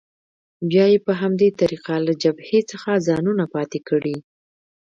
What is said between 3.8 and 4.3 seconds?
کړي.